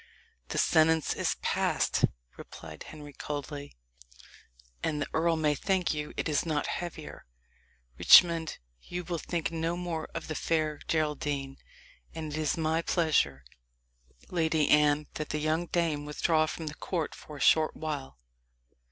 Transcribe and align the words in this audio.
"The 0.47 0.57
sentence 0.57 1.13
is 1.13 1.35
passed," 1.43 2.05
replied 2.35 2.85
Henry 2.89 3.13
coldly; 3.13 3.77
"and 4.81 4.99
the 4.99 5.07
earl 5.13 5.35
may 5.35 5.53
thank 5.53 5.93
you 5.93 6.11
it 6.17 6.27
is 6.27 6.43
not 6.43 6.65
heavier. 6.65 7.27
Richmond, 7.99 8.57
you 8.81 9.03
will 9.03 9.19
think 9.19 9.51
no 9.51 9.77
more 9.77 10.09
of 10.15 10.27
the 10.27 10.33
fair 10.33 10.79
Geraldine; 10.87 11.57
and 12.15 12.31
it 12.33 12.37
is 12.39 12.57
my 12.57 12.81
pleasure, 12.81 13.43
Lady 14.31 14.71
Anne, 14.71 15.05
that 15.13 15.29
the 15.29 15.37
young 15.37 15.67
dame 15.67 16.03
withdraw 16.07 16.47
from 16.47 16.65
the 16.65 16.73
court 16.73 17.13
for 17.13 17.37
a 17.37 17.39
short 17.39 17.75
while." 17.75 18.17